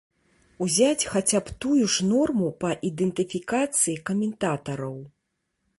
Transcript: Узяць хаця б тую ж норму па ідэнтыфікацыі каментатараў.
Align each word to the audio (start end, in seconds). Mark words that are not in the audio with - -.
Узяць 0.65 1.07
хаця 1.15 1.41
б 1.49 1.53
тую 1.65 1.83
ж 1.97 2.07
норму 2.13 2.49
па 2.65 2.73
ідэнтыфікацыі 2.91 3.99
каментатараў. 4.11 4.95